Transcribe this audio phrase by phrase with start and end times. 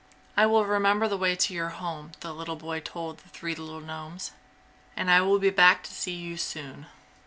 [0.35, 4.31] "I will remember the way to your home," the boy told the three little gnomes,
[4.97, 6.87] "and I will be back to see you soon!"